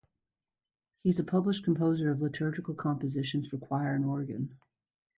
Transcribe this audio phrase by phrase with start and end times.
[1.03, 4.57] He is a published composer of liturgical compositions for choir and organ.